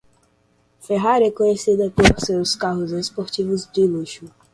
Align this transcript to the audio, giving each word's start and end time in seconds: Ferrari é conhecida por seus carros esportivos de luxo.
Ferrari 0.79 1.25
é 1.25 1.31
conhecida 1.31 1.91
por 1.91 2.19
seus 2.25 2.55
carros 2.55 2.91
esportivos 2.91 3.69
de 3.71 3.85
luxo. 3.85 4.25